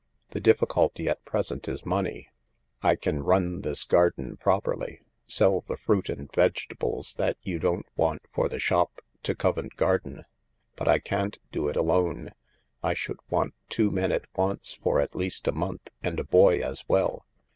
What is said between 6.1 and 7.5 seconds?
vegetables that